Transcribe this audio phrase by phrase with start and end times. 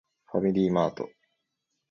[0.31, 1.11] ファミリーマート